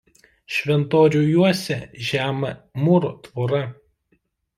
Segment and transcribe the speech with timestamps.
[0.53, 2.53] Šventorių juosia žema
[2.87, 3.61] mūro tvora.